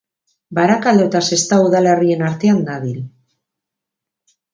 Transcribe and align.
Barakaldo 0.59 1.03
eta 1.09 1.19
Sestao 1.35 1.59
udalerrien 1.67 2.23
artean 2.29 2.63
dabil. 2.71 2.97